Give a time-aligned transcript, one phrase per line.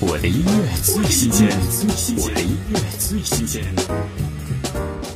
[0.00, 1.48] 我的音乐最新鲜，
[2.18, 3.64] 我的音乐最新鲜。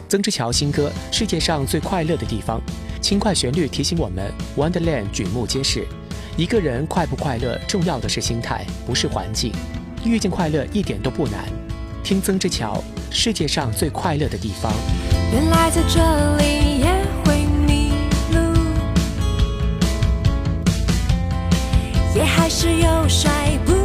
[0.08, 2.58] 曾之乔新歌《世界上最快乐的地方》，
[3.00, 5.86] 轻快旋律提醒我们，Wonderland 举目皆是。
[6.36, 9.52] 一个人快不快乐，重要的是心态，不是环境。
[10.04, 11.44] 遇见快乐一点都不难。
[12.02, 12.82] 听曾之乔
[13.14, 14.72] 《世界上最快乐的地方》。
[15.32, 16.92] 原来在这里也
[17.24, 17.92] 会迷
[18.32, 18.40] 路，
[22.16, 23.30] 也还是有甩
[23.64, 23.81] 不。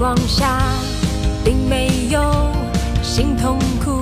[0.00, 0.58] 光下
[1.44, 2.22] 并没有
[3.02, 4.00] 心痛苦。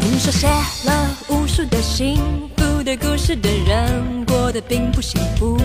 [0.00, 0.48] 听说写
[0.84, 5.56] 了无数的幸福的故事的人过得并不幸福。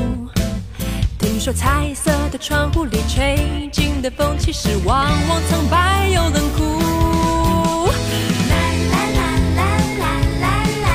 [1.17, 7.87] 听说彩色的窗户里吹进的风其实往往苍白又冷酷。
[7.87, 8.55] 啦
[8.91, 9.23] 啦啦
[9.57, 9.63] 啦
[9.97, 10.05] 啦
[10.39, 10.47] 啦
[10.83, 10.87] 啦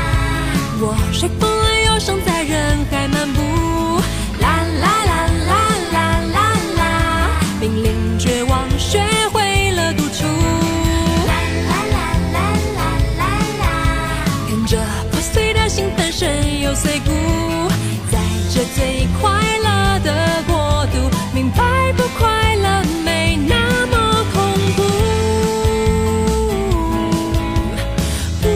[0.81, 1.58] 我说服
[16.19, 17.13] 身又碎骨，
[18.11, 18.19] 在
[18.53, 24.83] 这最快乐的国度，明白不快乐没那么恐怖
[28.43, 28.47] 不。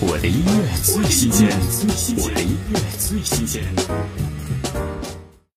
[0.00, 0.50] 我的音乐
[0.82, 1.48] 最新鲜，
[2.16, 3.62] 我的音乐最新鲜。